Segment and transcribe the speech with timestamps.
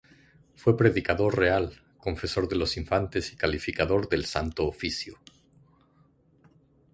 [0.55, 5.19] Fue predicador real, confesor de los infantes y calificador del Santo Oficio.